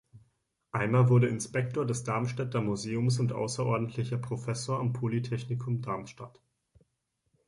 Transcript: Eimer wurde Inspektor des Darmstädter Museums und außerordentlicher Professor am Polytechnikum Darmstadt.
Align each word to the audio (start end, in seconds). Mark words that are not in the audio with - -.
Eimer 0.71 1.09
wurde 1.09 1.27
Inspektor 1.27 1.85
des 1.85 2.03
Darmstädter 2.03 2.59
Museums 2.59 3.19
und 3.19 3.33
außerordentlicher 3.33 4.17
Professor 4.17 4.79
am 4.79 4.93
Polytechnikum 4.93 5.83
Darmstadt. 5.83 6.41